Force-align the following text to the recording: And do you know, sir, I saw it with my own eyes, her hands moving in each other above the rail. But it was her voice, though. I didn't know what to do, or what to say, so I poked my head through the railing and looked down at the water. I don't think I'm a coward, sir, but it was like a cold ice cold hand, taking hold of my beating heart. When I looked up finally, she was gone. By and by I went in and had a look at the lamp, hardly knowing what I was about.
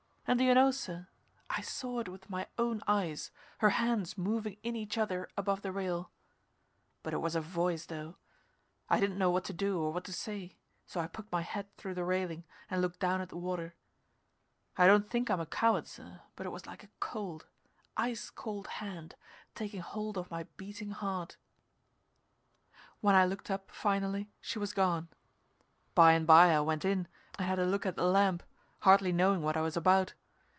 And 0.27 0.39
do 0.39 0.45
you 0.45 0.53
know, 0.53 0.71
sir, 0.71 1.09
I 1.49 1.59
saw 1.59 1.99
it 1.99 2.07
with 2.07 2.29
my 2.29 2.47
own 2.57 2.81
eyes, 2.87 3.31
her 3.57 3.71
hands 3.71 4.17
moving 4.17 4.55
in 4.63 4.77
each 4.77 4.97
other 4.97 5.27
above 5.35 5.61
the 5.61 5.73
rail. 5.73 6.09
But 7.03 7.13
it 7.13 7.17
was 7.17 7.33
her 7.33 7.41
voice, 7.41 7.85
though. 7.87 8.15
I 8.89 9.01
didn't 9.01 9.17
know 9.17 9.29
what 9.29 9.43
to 9.45 9.51
do, 9.53 9.81
or 9.81 9.91
what 9.91 10.05
to 10.05 10.13
say, 10.13 10.55
so 10.85 11.01
I 11.01 11.07
poked 11.07 11.33
my 11.33 11.41
head 11.41 11.67
through 11.75 11.95
the 11.95 12.05
railing 12.05 12.45
and 12.69 12.81
looked 12.81 13.01
down 13.01 13.19
at 13.19 13.27
the 13.27 13.35
water. 13.35 13.75
I 14.77 14.87
don't 14.87 15.09
think 15.09 15.29
I'm 15.29 15.41
a 15.41 15.45
coward, 15.45 15.85
sir, 15.85 16.21
but 16.37 16.45
it 16.45 16.51
was 16.51 16.65
like 16.65 16.85
a 16.85 16.89
cold 17.01 17.45
ice 17.97 18.29
cold 18.29 18.67
hand, 18.67 19.15
taking 19.53 19.81
hold 19.81 20.17
of 20.17 20.31
my 20.31 20.43
beating 20.55 20.91
heart. 20.91 21.35
When 23.01 23.15
I 23.15 23.25
looked 23.25 23.51
up 23.51 23.69
finally, 23.69 24.29
she 24.39 24.59
was 24.59 24.71
gone. 24.71 25.09
By 25.93 26.13
and 26.13 26.25
by 26.25 26.53
I 26.53 26.61
went 26.61 26.85
in 26.85 27.09
and 27.37 27.45
had 27.45 27.59
a 27.59 27.65
look 27.65 27.85
at 27.85 27.97
the 27.97 28.05
lamp, 28.05 28.43
hardly 28.79 29.11
knowing 29.11 29.41
what 29.41 29.57
I 29.57 29.61
was 29.61 29.75
about. 29.75 30.13